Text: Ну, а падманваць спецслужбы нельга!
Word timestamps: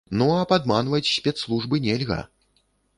Ну, 0.19 0.27
а 0.37 0.47
падманваць 0.51 1.11
спецслужбы 1.19 1.85
нельга! 1.87 2.21